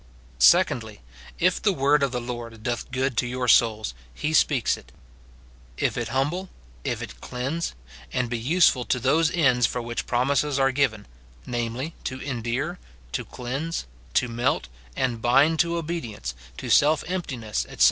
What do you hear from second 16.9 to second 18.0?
emptiness, etc.